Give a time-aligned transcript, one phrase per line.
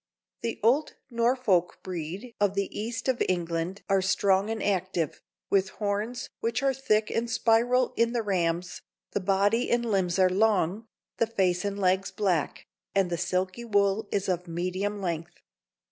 [0.41, 6.27] The old Norfolk breed of the east of England are strong and active, with horns,
[6.39, 10.87] which are thick and spiral in the rams; the body and limbs are long,
[11.17, 15.39] the face and legs black, and the silky wool is of medium length.